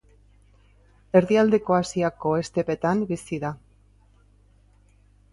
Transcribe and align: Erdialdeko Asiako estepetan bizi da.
Erdialdeko 1.17 1.75
Asiako 1.79 2.31
estepetan 2.43 3.03
bizi 3.11 3.39
da. 3.43 3.51